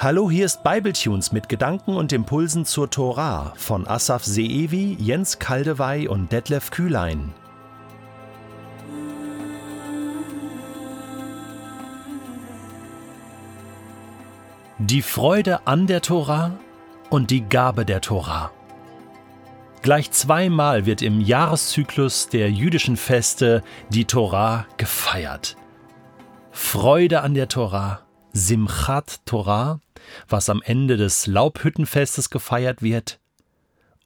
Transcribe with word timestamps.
Hallo, 0.00 0.30
hier 0.30 0.46
ist 0.46 0.62
Bibletunes 0.62 1.32
mit 1.32 1.48
Gedanken 1.48 1.96
und 1.96 2.12
Impulsen 2.12 2.64
zur 2.64 2.88
Tora 2.88 3.52
von 3.56 3.84
Asaf 3.88 4.22
Seevi, 4.24 4.96
Jens 5.00 5.40
Kaldewey 5.40 6.06
und 6.06 6.30
Detlef 6.30 6.70
Kühlein. 6.70 7.34
Die 14.78 15.02
Freude 15.02 15.66
an 15.66 15.88
der 15.88 16.00
Tora 16.00 16.52
und 17.10 17.32
die 17.32 17.40
Gabe 17.40 17.84
der 17.84 18.00
Tora. 18.00 18.52
Gleich 19.82 20.12
zweimal 20.12 20.86
wird 20.86 21.02
im 21.02 21.20
Jahreszyklus 21.20 22.28
der 22.28 22.52
jüdischen 22.52 22.96
Feste 22.96 23.64
die 23.88 24.04
Tora 24.04 24.64
gefeiert. 24.76 25.56
Freude 26.52 27.22
an 27.22 27.34
der 27.34 27.48
Tora, 27.48 28.02
Simchat 28.32 29.26
Torah, 29.26 29.80
was 30.28 30.48
am 30.48 30.62
Ende 30.62 30.96
des 30.96 31.26
Laubhüttenfestes 31.26 32.30
gefeiert 32.30 32.82
wird, 32.82 33.18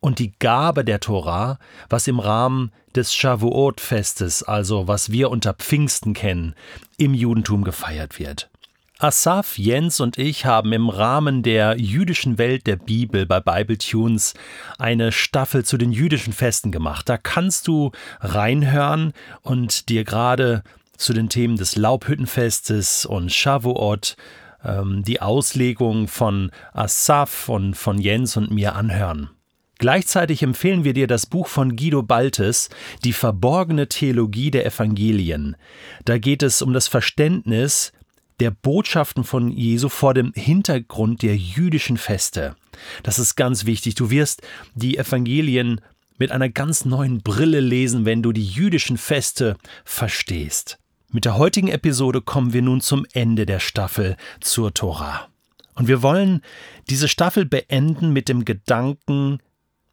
und 0.02 0.18
die 0.18 0.32
Gabe 0.38 0.84
der 0.84 1.00
Tora, 1.00 1.58
was 1.88 2.08
im 2.08 2.18
Rahmen 2.18 2.72
des 2.94 3.14
Shavuot-Festes, 3.14 4.42
also 4.42 4.88
was 4.88 5.12
wir 5.12 5.30
unter 5.30 5.54
Pfingsten 5.54 6.12
kennen, 6.12 6.54
im 6.98 7.14
Judentum 7.14 7.64
gefeiert 7.64 8.18
wird. 8.18 8.50
Asaf, 8.98 9.58
Jens 9.58 10.00
und 10.00 10.18
ich 10.18 10.44
haben 10.44 10.72
im 10.72 10.88
Rahmen 10.88 11.42
der 11.42 11.76
jüdischen 11.76 12.38
Welt 12.38 12.66
der 12.66 12.76
Bibel 12.76 13.26
bei 13.26 13.40
Bible 13.40 13.78
Tunes 13.78 14.34
eine 14.78 15.10
Staffel 15.10 15.64
zu 15.64 15.76
den 15.76 15.92
jüdischen 15.92 16.32
Festen 16.32 16.70
gemacht. 16.70 17.08
Da 17.08 17.16
kannst 17.16 17.66
du 17.66 17.90
reinhören 18.20 19.12
und 19.42 19.88
dir 19.88 20.04
gerade 20.04 20.62
zu 20.96 21.12
den 21.12 21.28
Themen 21.28 21.56
des 21.56 21.74
Laubhüttenfestes 21.74 23.06
und 23.06 23.32
Shavuot 23.32 24.16
ähm, 24.64 25.02
die 25.02 25.20
Auslegung 25.20 26.08
von 26.08 26.50
Asaf 26.72 27.48
und 27.48 27.74
von 27.76 27.98
Jens 27.98 28.36
und 28.36 28.50
mir 28.50 28.74
anhören. 28.74 29.30
Gleichzeitig 29.78 30.44
empfehlen 30.44 30.84
wir 30.84 30.92
dir 30.92 31.08
das 31.08 31.26
Buch 31.26 31.48
von 31.48 31.74
Guido 31.74 32.04
Baltes, 32.04 32.68
Die 33.04 33.12
verborgene 33.12 33.88
Theologie 33.88 34.52
der 34.52 34.64
Evangelien. 34.64 35.56
Da 36.04 36.18
geht 36.18 36.44
es 36.44 36.62
um 36.62 36.72
das 36.72 36.86
Verständnis 36.86 37.92
der 38.38 38.52
Botschaften 38.52 39.24
von 39.24 39.48
Jesu 39.50 39.88
vor 39.88 40.14
dem 40.14 40.32
Hintergrund 40.34 41.22
der 41.22 41.36
jüdischen 41.36 41.96
Feste. 41.96 42.54
Das 43.02 43.18
ist 43.18 43.34
ganz 43.34 43.66
wichtig. 43.66 43.94
Du 43.96 44.10
wirst 44.10 44.42
die 44.74 44.98
Evangelien 44.98 45.80
mit 46.18 46.30
einer 46.30 46.48
ganz 46.48 46.84
neuen 46.84 47.22
Brille 47.22 47.60
lesen, 47.60 48.04
wenn 48.04 48.22
du 48.22 48.32
die 48.32 48.44
jüdischen 48.44 48.98
Feste 48.98 49.56
verstehst. 49.84 50.78
Mit 51.14 51.26
der 51.26 51.36
heutigen 51.36 51.68
Episode 51.68 52.22
kommen 52.22 52.54
wir 52.54 52.62
nun 52.62 52.80
zum 52.80 53.04
Ende 53.12 53.44
der 53.44 53.60
Staffel 53.60 54.16
zur 54.40 54.72
Tora. 54.72 55.28
Und 55.74 55.86
wir 55.86 56.00
wollen 56.00 56.40
diese 56.88 57.06
Staffel 57.06 57.44
beenden 57.44 58.14
mit 58.14 58.30
dem 58.30 58.46
Gedanken 58.46 59.38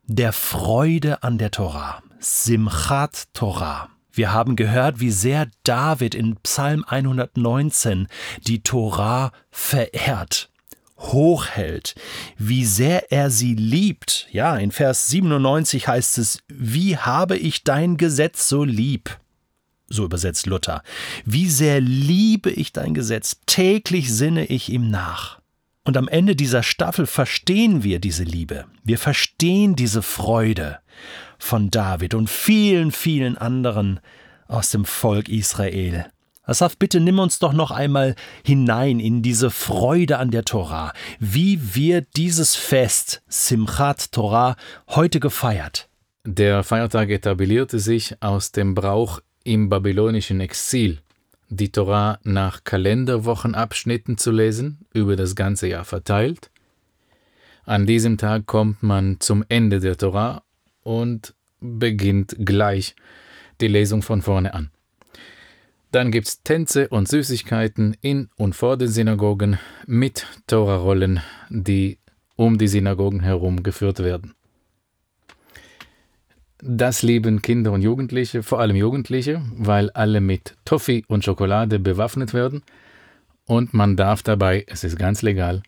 der 0.06 0.32
Freude 0.32 1.22
an 1.22 1.38
der 1.38 1.52
Tora. 1.52 2.02
Simchat 2.20 3.28
Torah. 3.34 3.90
Wir 4.14 4.32
haben 4.32 4.56
gehört, 4.56 5.02
wie 5.02 5.12
sehr 5.12 5.50
David 5.64 6.16
in 6.16 6.38
Psalm 6.38 6.86
119 6.88 8.08
die 8.48 8.64
Tora 8.64 9.34
verehrt, 9.52 10.50
hochhält, 11.00 11.96
wie 12.38 12.64
sehr 12.64 13.12
er 13.12 13.30
sie 13.30 13.56
liebt. 13.56 14.30
Ja, 14.32 14.56
in 14.56 14.72
Vers 14.72 15.10
97 15.10 15.86
heißt 15.86 16.18
es, 16.18 16.44
wie 16.48 16.96
habe 16.96 17.36
ich 17.36 17.66
dein 17.66 17.98
Gesetz 17.98 18.48
so 18.48 18.64
lieb? 18.64 19.20
So 19.90 20.06
übersetzt 20.06 20.46
Luther. 20.46 20.84
Wie 21.26 21.50
sehr 21.50 21.82
liebe 21.82 22.52
ich 22.52 22.72
dein 22.72 22.94
Gesetz, 22.94 23.42
täglich 23.46 24.14
sinne 24.14 24.46
ich 24.46 24.70
ihm 24.70 24.90
nach. 24.90 25.40
Und 25.84 25.98
am 25.98 26.08
Ende 26.08 26.36
dieser 26.36 26.62
Staffel 26.62 27.08
verstehen 27.08 27.84
wir 27.84 28.00
diese 28.00 28.24
Liebe, 28.24 28.66
wir 28.84 29.00
verstehen 29.00 29.76
diese 29.76 30.02
Freude 30.02 30.78
von 31.40 31.72
David 31.72 32.14
und 32.14 32.30
vielen, 32.30 32.92
vielen 32.92 33.38
anderen 33.38 34.00
aus 34.48 34.70
dem 34.70 34.86
Volk 34.86 35.30
Israel. 35.30 36.06
Asaf, 36.44 36.78
bitte 36.78 37.00
nimm 37.00 37.20
uns 37.20 37.40
doch 37.40 37.54
noch 37.54 37.72
einmal 37.72 38.16
hinein 38.44 39.00
in 39.00 39.22
diese 39.22 39.52
Freude 39.52 40.18
an 40.18 40.32
der 40.32 40.46
Torah. 40.46 40.94
Wie 41.20 41.76
wird 41.76 42.08
dieses 42.16 42.56
Fest, 42.56 43.22
Simchat 43.28 44.12
Torah, 44.12 44.56
heute 44.90 45.20
gefeiert? 45.20 45.90
Der 46.26 46.64
Feiertag 46.64 47.10
etablierte 47.10 47.80
sich 47.80 48.16
aus 48.22 48.52
dem 48.52 48.76
Brauch 48.76 49.22
im 49.44 49.70
babylonischen 49.70 50.42
Exil, 50.42 51.00
die 51.50 51.72
Torah 51.72 52.20
nach 52.24 52.64
Kalenderwochenabschnitten 52.64 54.18
zu 54.18 54.32
lesen, 54.32 54.86
über 54.94 55.16
das 55.16 55.36
ganze 55.36 55.68
Jahr 55.68 55.86
verteilt. 55.86 56.52
An 57.66 57.86
diesem 57.86 58.18
Tag 58.18 58.46
kommt 58.46 58.84
man 58.84 59.20
zum 59.20 59.44
Ende 59.48 59.80
der 59.80 59.98
Torah 59.98 60.44
und 60.84 61.34
beginnt 61.60 62.36
gleich 62.40 62.96
die 63.62 63.68
Lesung 63.68 64.02
von 64.02 64.22
vorne 64.22 64.54
an. 64.54 64.72
Dann 65.92 66.12
gibt's 66.12 66.44
Tänze 66.44 66.88
und 66.90 67.08
Süßigkeiten 67.08 67.98
in 68.02 68.30
und 68.38 68.56
vor 68.56 68.78
den 68.78 68.90
Synagogen 68.90 69.58
mit 69.88 70.28
Torarollen, 70.46 71.22
die 71.50 71.98
um 72.36 72.58
die 72.58 72.68
Synagogen 72.68 73.22
herum 73.22 73.64
geführt 73.64 74.00
werden. 74.00 74.36
Das 76.62 77.04
lieben 77.04 77.42
Kinder 77.42 77.72
und 77.72 77.82
Jugendliche, 77.82 78.44
vor 78.44 78.60
allem 78.60 78.76
Jugendliche, 78.76 79.42
weil 79.56 79.90
alle 79.92 80.20
mit 80.20 80.58
Toffee 80.66 81.04
und 81.08 81.24
Schokolade 81.24 81.80
bewaffnet 81.80 82.34
werden 82.34 82.64
und 83.46 83.74
man 83.74 83.96
darf 83.96 84.24
dabei, 84.24 84.66
es 84.68 84.84
ist 84.84 85.00
ganz 85.00 85.22
legal, 85.22 85.64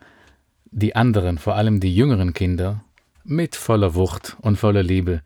die 0.65 0.95
anderen, 0.95 1.37
vor 1.37 1.55
allem 1.55 1.79
die 1.79 1.95
jüngeren 1.95 2.33
Kinder, 2.33 2.83
mit 3.23 3.55
voller 3.55 3.95
Wucht 3.95 4.37
und 4.41 4.57
voller 4.57 4.83
Liebe 4.83 5.21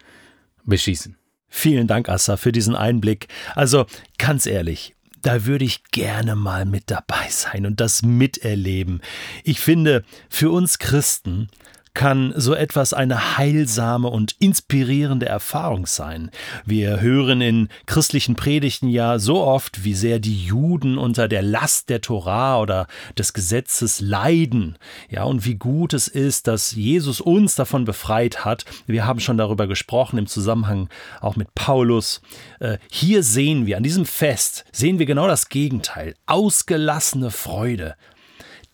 beschießen. 0.66 1.18
Vielen 1.50 1.88
Dank, 1.88 2.10
Assa, 2.10 2.38
für 2.38 2.52
diesen 2.52 2.76
Einblick. 2.76 3.28
Also 3.56 3.88
ganz 4.18 4.46
ehrlich, 4.46 4.96
da 5.22 5.46
würde 5.46 5.66
ich 5.66 5.84
gerne 5.86 6.36
mal 6.36 6.66
mit 6.66 6.92
dabei 6.92 7.28
sein 7.30 7.66
und 7.66 7.82
das 7.82 8.04
miterleben. 8.04 9.02
Ich 9.44 9.60
finde, 9.60 10.04
für 10.30 10.52
uns 10.52 10.78
Christen 10.78 11.50
kann 11.96 12.34
so 12.36 12.54
etwas 12.54 12.94
eine 12.94 13.38
heilsame 13.38 14.10
und 14.10 14.36
inspirierende 14.40 15.26
Erfahrung 15.26 15.88
sein. 15.88 16.30
Wir 16.66 17.02
hören 17.02 17.42
in 17.42 17.70
christlichen 17.88 18.36
Predigten 18.36 18.90
ja 18.90 19.18
so 19.18 19.42
oft, 19.42 19.84
wie 19.84 19.96
sehr 19.96 20.20
die 20.20 20.46
Juden 20.46 21.00
unter 21.00 21.28
der 21.28 21.42
Last 21.42 21.90
der 21.90 22.02
Torah 22.02 22.60
oder 22.60 22.86
des 23.18 23.34
Gesetzes 23.34 24.02
leiden. 24.02 24.78
Ja, 25.10 25.24
und 25.24 25.46
wie 25.46 25.56
gut 25.56 25.94
es 25.94 26.08
ist, 26.08 26.48
dass 26.48 26.74
Jesus 26.74 27.22
uns 27.22 27.56
davon 27.56 27.86
befreit 27.86 28.46
hat. 28.46 28.66
Wir 28.86 29.08
haben 29.08 29.20
schon 29.20 29.38
darüber 29.38 29.66
gesprochen 29.66 30.20
im 30.20 30.28
Zusammenhang 30.28 30.90
auch 31.22 31.36
mit 31.36 31.56
Paulus. 31.56 32.22
Äh, 32.60 32.78
hier 32.92 33.24
sehen 33.24 33.66
wir, 33.66 33.78
an 33.78 33.84
diesem 33.84 34.06
Fest, 34.06 34.66
sehen 34.72 35.00
wir 35.00 35.06
genau 35.06 35.28
das 35.28 35.50
Gegenteil. 35.50 36.14
Ausgelassene 36.26 37.32
Freude, 37.32 37.96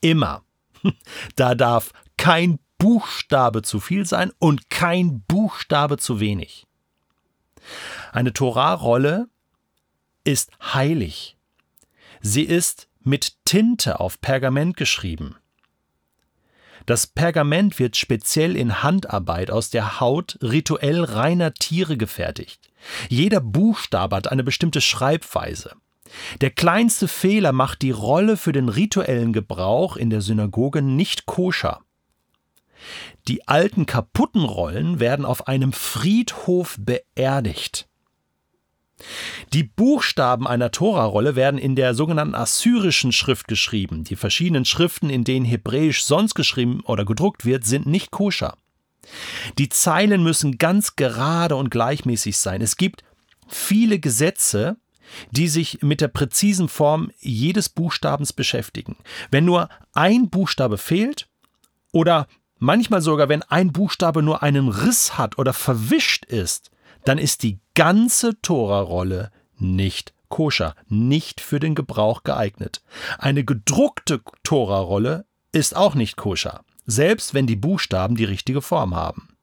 immer. 0.00 0.44
Da 1.34 1.54
darf 1.54 1.92
kein 2.16 2.58
Buchstabe 2.78 3.62
zu 3.62 3.80
viel 3.80 4.06
sein 4.06 4.30
und 4.38 4.70
kein 4.70 5.22
Buchstabe 5.22 5.98
zu 5.98 6.20
wenig. 6.20 6.66
Eine 8.12 8.32
Torah-Rolle 8.32 9.28
ist 10.26 10.50
heilig. 10.60 11.36
Sie 12.20 12.42
ist 12.42 12.88
mit 13.02 13.36
Tinte 13.44 14.00
auf 14.00 14.20
Pergament 14.20 14.76
geschrieben. 14.76 15.36
Das 16.86 17.06
Pergament 17.06 17.78
wird 17.78 17.96
speziell 17.96 18.56
in 18.56 18.82
Handarbeit 18.82 19.50
aus 19.50 19.70
der 19.70 20.00
Haut 20.00 20.38
rituell 20.42 21.02
reiner 21.02 21.54
Tiere 21.54 21.96
gefertigt. 21.96 22.70
Jeder 23.08 23.40
Buchstabe 23.40 24.16
hat 24.16 24.30
eine 24.30 24.44
bestimmte 24.44 24.80
Schreibweise. 24.80 25.72
Der 26.40 26.50
kleinste 26.50 27.08
Fehler 27.08 27.52
macht 27.52 27.82
die 27.82 27.90
Rolle 27.90 28.36
für 28.36 28.52
den 28.52 28.68
rituellen 28.68 29.32
Gebrauch 29.32 29.96
in 29.96 30.10
der 30.10 30.20
Synagoge 30.20 30.82
nicht 30.82 31.26
koscher. 31.26 31.80
Die 33.26 33.48
alten 33.48 33.86
kaputten 33.86 34.44
Rollen 34.44 35.00
werden 35.00 35.24
auf 35.24 35.48
einem 35.48 35.72
Friedhof 35.72 36.76
beerdigt. 36.78 37.88
Die 39.56 39.64
Buchstaben 39.64 40.46
einer 40.46 40.70
Torarolle 40.70 41.34
werden 41.34 41.56
in 41.56 41.76
der 41.76 41.94
sogenannten 41.94 42.34
assyrischen 42.34 43.10
Schrift 43.10 43.48
geschrieben. 43.48 44.04
Die 44.04 44.14
verschiedenen 44.14 44.66
Schriften, 44.66 45.08
in 45.08 45.24
denen 45.24 45.46
Hebräisch 45.46 46.04
sonst 46.04 46.34
geschrieben 46.34 46.82
oder 46.84 47.06
gedruckt 47.06 47.46
wird, 47.46 47.64
sind 47.64 47.86
nicht 47.86 48.10
koscher. 48.10 48.58
Die 49.56 49.70
Zeilen 49.70 50.22
müssen 50.22 50.58
ganz 50.58 50.94
gerade 50.94 51.56
und 51.56 51.70
gleichmäßig 51.70 52.36
sein. 52.36 52.60
Es 52.60 52.76
gibt 52.76 53.02
viele 53.48 53.98
Gesetze, 53.98 54.76
die 55.30 55.48
sich 55.48 55.78
mit 55.80 56.02
der 56.02 56.08
präzisen 56.08 56.68
Form 56.68 57.10
jedes 57.18 57.70
Buchstabens 57.70 58.34
beschäftigen. 58.34 58.96
Wenn 59.30 59.46
nur 59.46 59.70
ein 59.94 60.28
Buchstabe 60.28 60.76
fehlt 60.76 61.28
oder 61.92 62.26
manchmal 62.58 63.00
sogar 63.00 63.30
wenn 63.30 63.42
ein 63.44 63.72
Buchstabe 63.72 64.22
nur 64.22 64.42
einen 64.42 64.68
Riss 64.68 65.16
hat 65.16 65.38
oder 65.38 65.54
verwischt 65.54 66.26
ist, 66.26 66.70
dann 67.06 67.16
ist 67.16 67.42
die 67.42 67.58
ganze 67.74 68.38
Tora-Rolle 68.42 69.30
nicht 69.58 70.12
koscher, 70.28 70.74
nicht 70.88 71.40
für 71.40 71.60
den 71.60 71.74
Gebrauch 71.74 72.22
geeignet. 72.24 72.82
Eine 73.18 73.44
gedruckte 73.44 74.20
Tora-Rolle 74.42 75.26
ist 75.52 75.76
auch 75.76 75.94
nicht 75.94 76.16
koscher, 76.16 76.62
selbst 76.86 77.34
wenn 77.34 77.46
die 77.46 77.56
Buchstaben 77.56 78.16
die 78.16 78.24
richtige 78.24 78.62
Form 78.62 78.94
haben. 78.94 79.36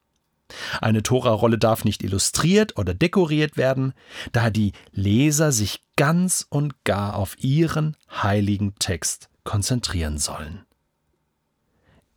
Eine 0.82 1.04
Tora-Rolle 1.04 1.58
darf 1.58 1.84
nicht 1.84 2.04
illustriert 2.04 2.78
oder 2.78 2.94
dekoriert 2.94 3.58
werden, 3.58 3.94
da 4.32 4.50
die 4.50 4.74
Leser 4.92 5.52
sich 5.52 5.84
ganz 5.96 6.46
und 6.50 6.84
gar 6.84 7.16
auf 7.16 7.36
ihren 7.42 7.98
heiligen 8.12 8.76
Text 8.76 9.30
konzentrieren 9.44 10.18
sollen. 10.18 10.66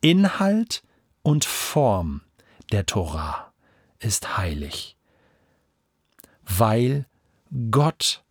Inhalt 0.01 0.83
und 1.23 1.45
Form 1.45 2.23
der 2.73 2.87
Tora 2.87 3.53
ist 3.99 4.37
heilig, 4.37 4.97
weil 6.43 7.07
Gott 7.71 8.25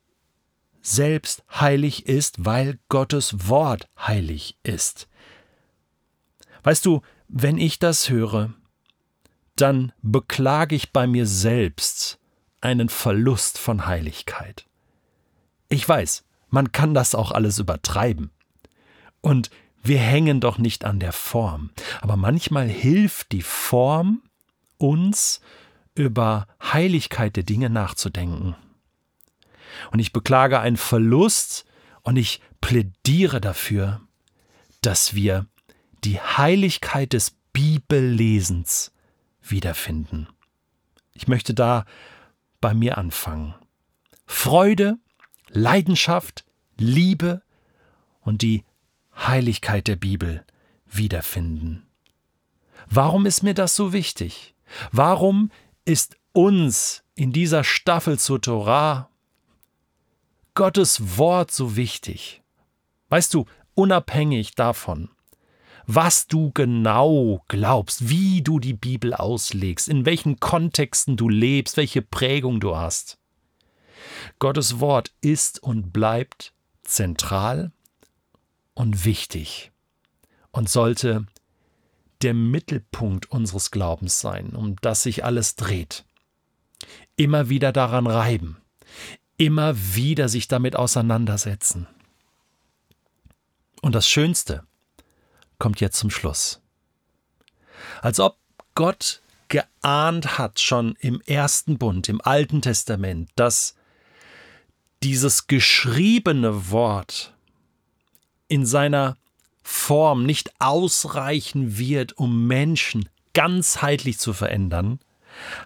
selbst 0.81 1.43
heilig 1.51 2.05
ist, 2.05 2.45
weil 2.45 2.79
Gottes 2.89 3.47
Wort 3.47 3.87
heilig 3.97 4.57
ist. 4.63 5.07
Weißt 6.63 6.85
du, 6.85 7.01
wenn 7.27 7.57
ich 7.57 7.79
das 7.79 8.09
höre, 8.09 8.53
dann 9.55 9.93
beklage 10.01 10.75
ich 10.75 10.91
bei 10.91 11.07
mir 11.07 11.25
selbst 11.25 12.19
einen 12.61 12.89
Verlust 12.89 13.57
von 13.57 13.85
Heiligkeit. 13.85 14.65
Ich 15.69 15.87
weiß, 15.87 16.23
man 16.49 16.71
kann 16.71 16.93
das 16.93 17.15
auch 17.15 17.31
alles 17.31 17.59
übertreiben. 17.59 18.31
Und 19.21 19.49
wir 19.81 19.99
hängen 19.99 20.39
doch 20.39 20.57
nicht 20.57 20.85
an 20.85 20.99
der 20.99 21.13
Form. 21.13 21.71
Aber 22.01 22.15
manchmal 22.15 22.67
hilft 22.67 23.31
die 23.31 23.41
Form 23.41 24.21
uns, 24.77 25.41
über 25.95 26.47
Heiligkeit 26.61 27.35
der 27.35 27.43
Dinge 27.43 27.69
nachzudenken. 27.69 28.55
Und 29.91 29.99
ich 29.99 30.13
beklage 30.13 30.59
einen 30.59 30.77
Verlust 30.77 31.65
und 32.01 32.17
ich 32.17 32.41
plädiere 32.61 33.41
dafür, 33.41 34.01
dass 34.81 35.15
wir 35.15 35.47
die 36.03 36.19
Heiligkeit 36.19 37.13
des 37.13 37.35
Bibellesens 37.53 38.91
wiederfinden. 39.41 40.27
Ich 41.13 41.27
möchte 41.27 41.53
da 41.53 41.85
bei 42.61 42.73
mir 42.73 42.97
anfangen. 42.97 43.55
Freude, 44.25 44.97
Leidenschaft, 45.49 46.45
Liebe 46.77 47.41
und 48.21 48.41
die 48.41 48.63
Heiligkeit 49.17 49.87
der 49.87 49.95
Bibel 49.95 50.43
wiederfinden. 50.85 51.87
Warum 52.87 53.25
ist 53.25 53.43
mir 53.43 53.53
das 53.53 53.75
so 53.75 53.93
wichtig? 53.93 54.55
Warum 54.91 55.51
ist 55.85 56.17
uns 56.33 57.03
in 57.15 57.31
dieser 57.31 57.63
Staffel 57.63 58.19
zur 58.19 58.41
Torah 58.41 59.09
Gottes 60.55 61.17
Wort 61.17 61.51
so 61.51 61.75
wichtig? 61.75 62.41
Weißt 63.09 63.33
du, 63.33 63.45
unabhängig 63.73 64.55
davon, 64.55 65.09
was 65.85 66.27
du 66.27 66.51
genau 66.53 67.43
glaubst, 67.49 68.07
wie 68.09 68.41
du 68.41 68.59
die 68.59 68.73
Bibel 68.73 69.13
auslegst, 69.13 69.89
in 69.89 70.05
welchen 70.05 70.39
Kontexten 70.39 71.17
du 71.17 71.27
lebst, 71.27 71.75
welche 71.75 72.01
Prägung 72.01 72.61
du 72.61 72.77
hast. 72.77 73.19
Gottes 74.39 74.79
Wort 74.79 75.13
ist 75.19 75.61
und 75.61 75.91
bleibt 75.91 76.53
zentral 76.83 77.73
und 78.75 79.03
wichtig 79.03 79.73
und 80.51 80.69
sollte 80.69 81.25
der 82.21 82.33
Mittelpunkt 82.33 83.29
unseres 83.29 83.71
Glaubens 83.71 84.21
sein, 84.21 84.55
um 84.55 84.77
das 84.77 85.03
sich 85.03 85.25
alles 85.25 85.57
dreht. 85.57 86.05
Immer 87.17 87.49
wieder 87.49 87.73
daran 87.73 88.07
reiben, 88.07 88.57
immer 89.37 89.75
wieder 89.95 90.29
sich 90.29 90.47
damit 90.47 90.75
auseinandersetzen. 90.75 91.87
Und 93.81 93.93
das 93.93 94.07
Schönste, 94.07 94.63
kommt 95.59 95.79
jetzt 95.81 95.97
zum 95.97 96.09
Schluss. 96.09 96.61
Als 98.01 98.19
ob 98.19 98.37
Gott 98.73 99.21
geahnt 99.47 100.37
hat 100.37 100.59
schon 100.59 100.95
im 100.99 101.21
ersten 101.21 101.77
Bund, 101.77 102.09
im 102.09 102.21
Alten 102.21 102.61
Testament, 102.61 103.29
dass 103.35 103.75
dieses 105.03 105.47
geschriebene 105.47 106.71
Wort 106.71 107.33
in 108.47 108.65
seiner 108.65 109.17
Form 109.63 110.25
nicht 110.25 110.51
ausreichen 110.59 111.77
wird, 111.77 112.17
um 112.17 112.47
Menschen 112.47 113.09
ganzheitlich 113.33 114.19
zu 114.19 114.33
verändern, 114.33 114.99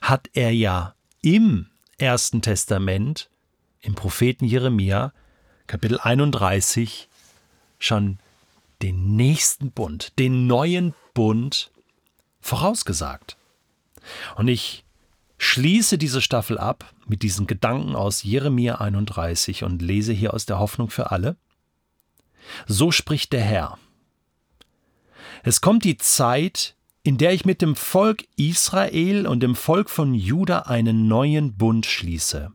hat 0.02 0.30
er 0.34 0.52
ja 0.52 0.96
im 1.22 1.68
Ersten 1.98 2.42
Testament, 2.42 3.30
im 3.82 3.96
Propheten 3.96 4.46
Jeremia, 4.46 5.14
Kapitel 5.68 6.00
31, 6.00 7.08
schon 7.78 8.20
den 8.82 9.16
nächsten 9.16 9.72
Bund, 9.72 10.18
den 10.20 10.48
neuen 10.48 10.94
Bund 11.14 11.72
vorausgesagt. 12.42 13.38
Und 14.36 14.48
ich 14.48 14.84
schließe 15.38 15.98
diese 15.98 16.22
Staffel 16.22 16.58
ab 16.58 16.94
mit 17.08 17.24
diesen 17.24 17.48
Gedanken 17.48 17.96
aus 17.96 18.24
Jeremia 18.24 18.76
31 18.76 19.64
und 19.64 19.82
lese 19.82 20.14
hier 20.14 20.34
aus 20.34 20.46
der 20.46 20.60
Hoffnung 20.60 20.90
für 20.90 21.12
alle. 21.12 21.36
So 22.68 22.92
spricht 22.92 23.34
der 23.34 23.44
Herr. 23.44 23.78
Es 25.44 25.62
kommt 25.62 25.84
die 25.84 25.98
Zeit, 25.98 26.76
in 27.04 27.18
der 27.18 27.34
ich 27.34 27.46
mit 27.46 27.62
dem 27.62 27.76
Volk 27.76 28.26
Israel 28.36 29.26
und 29.28 29.42
dem 29.42 29.56
Volk 29.56 29.90
von 29.90 30.14
Juda 30.14 30.60
einen 30.60 31.08
neuen 31.08 31.56
Bund 31.56 31.86
schließe. 31.86 32.52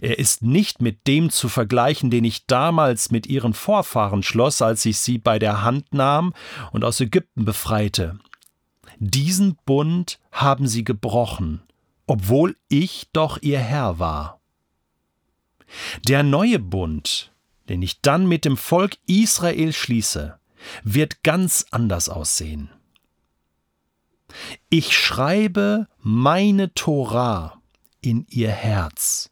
Er 0.00 0.18
ist 0.18 0.42
nicht 0.42 0.82
mit 0.82 1.06
dem 1.06 1.30
zu 1.30 1.48
vergleichen, 1.48 2.10
den 2.10 2.24
ich 2.24 2.46
damals 2.46 3.10
mit 3.10 3.26
ihren 3.26 3.54
Vorfahren 3.54 4.22
schloss, 4.22 4.60
als 4.60 4.84
ich 4.84 4.98
sie 4.98 5.18
bei 5.18 5.38
der 5.38 5.62
Hand 5.62 5.94
nahm 5.94 6.34
und 6.72 6.84
aus 6.84 7.00
Ägypten 7.00 7.44
befreite. 7.44 8.18
Diesen 8.98 9.56
Bund 9.64 10.20
haben 10.30 10.66
sie 10.68 10.84
gebrochen, 10.84 11.62
obwohl 12.06 12.56
ich 12.68 13.08
doch 13.12 13.40
ihr 13.40 13.58
Herr 13.58 13.98
war. 13.98 14.40
Der 16.06 16.22
neue 16.22 16.58
Bund, 16.58 17.32
den 17.68 17.82
ich 17.82 18.00
dann 18.00 18.26
mit 18.26 18.44
dem 18.44 18.56
Volk 18.56 18.98
Israel 19.06 19.72
schließe, 19.72 20.38
wird 20.84 21.22
ganz 21.22 21.66
anders 21.70 22.08
aussehen. 22.08 22.70
Ich 24.68 24.96
schreibe 24.96 25.88
meine 25.98 26.72
Torah 26.74 27.60
in 28.00 28.26
ihr 28.30 28.50
Herz. 28.50 29.31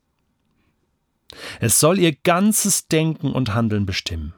Es 1.62 1.78
soll 1.78 1.98
ihr 1.98 2.14
ganzes 2.14 2.88
Denken 2.88 3.32
und 3.32 3.54
Handeln 3.54 3.84
bestimmen. 3.84 4.32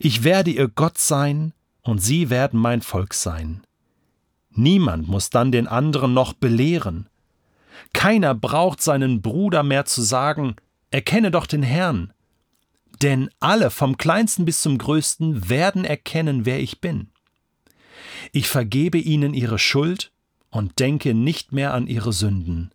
Ich 0.00 0.24
werde 0.24 0.50
ihr 0.50 0.66
Gott 0.66 0.98
sein 0.98 1.54
und 1.82 2.00
sie 2.00 2.30
werden 2.30 2.58
mein 2.58 2.82
Volk 2.82 3.14
sein. 3.14 3.62
Niemand 4.50 5.06
muss 5.06 5.30
dann 5.30 5.52
den 5.52 5.68
anderen 5.68 6.12
noch 6.12 6.32
belehren. 6.32 7.08
Keiner 7.92 8.34
braucht 8.34 8.82
seinen 8.82 9.22
Bruder 9.22 9.62
mehr 9.62 9.84
zu 9.84 10.02
sagen, 10.02 10.56
erkenne 10.90 11.30
doch 11.30 11.46
den 11.46 11.62
Herrn. 11.62 12.12
Denn 13.00 13.30
alle, 13.38 13.70
vom 13.70 13.96
kleinsten 13.96 14.44
bis 14.44 14.62
zum 14.62 14.78
größten, 14.78 15.48
werden 15.48 15.84
erkennen, 15.84 16.44
wer 16.44 16.58
ich 16.58 16.80
bin. 16.80 17.10
Ich 18.32 18.48
vergebe 18.48 18.98
ihnen 18.98 19.32
ihre 19.32 19.60
Schuld 19.60 20.10
und 20.50 20.80
denke 20.80 21.14
nicht 21.14 21.52
mehr 21.52 21.72
an 21.72 21.86
ihre 21.86 22.12
Sünden. 22.12 22.72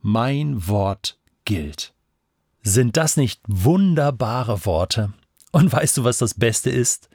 Mein 0.00 0.66
Wort 0.66 1.18
gilt. 1.44 1.92
Sind 2.70 2.98
das 2.98 3.16
nicht 3.16 3.40
wunderbare 3.48 4.66
Worte? 4.66 5.14
Und 5.52 5.72
weißt 5.72 5.96
du, 5.96 6.04
was 6.04 6.18
das 6.18 6.34
Beste 6.34 6.68
ist? 6.68 7.08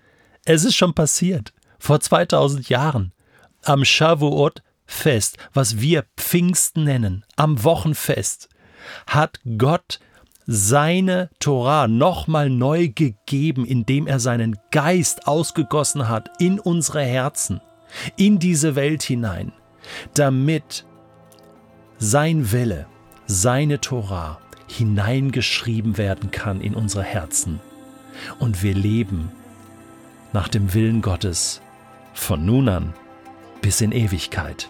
Es 0.46 0.66
ist 0.66 0.76
schon 0.76 0.96
passiert, 0.96 1.54
vor 1.78 2.00
2000 2.00 2.70
Jahren, 2.70 3.14
am 3.64 3.86
Shavuot 3.86 4.64
Fest, 4.88 5.38
was 5.54 5.80
wir 5.80 6.06
Pfingsten 6.18 6.86
nennen, 6.86 7.24
am 7.36 7.64
Wochenfest, 7.64 8.50
hat 9.06 9.42
Gott 9.60 10.00
seine 10.48 11.30
Torah 11.40 11.88
nochmal 11.88 12.50
neu 12.50 12.88
gegeben, 12.88 13.64
indem 13.64 14.08
er 14.08 14.20
seinen 14.20 14.58
Geist 14.72 15.28
ausgegossen 15.28 16.10
hat 16.10 16.32
in 16.40 16.60
unsere 16.60 17.04
Herzen, 17.04 17.62
in 18.18 18.40
diese 18.40 18.76
Welt 18.76 19.04
hinein, 19.04 19.54
damit 20.16 20.88
sein 22.00 22.52
Wille, 22.52 22.88
seine 23.28 23.80
Torah 23.80 24.40
hineingeschrieben 24.74 25.98
werden 25.98 26.32
kann 26.32 26.62
in 26.62 26.76
unsere 26.76 27.04
Herzen. 27.04 27.60
Und 28.40 28.64
wir 28.64 28.74
leben 28.74 29.32
nach 30.34 30.48
dem 30.48 30.74
Willen 30.74 31.02
Gottes 31.02 31.62
von 32.14 32.46
nun 32.46 32.70
an 32.70 32.94
bis 33.62 33.82
in 33.82 33.92
Ewigkeit. 33.92 34.70